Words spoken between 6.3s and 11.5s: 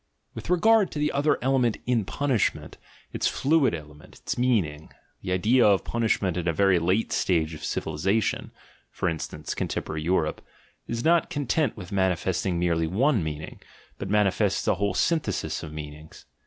in a very Jate stage of civilisation (for instance, contemporary Europe) is not